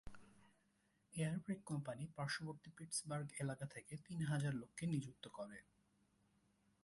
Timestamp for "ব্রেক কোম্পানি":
1.39-2.03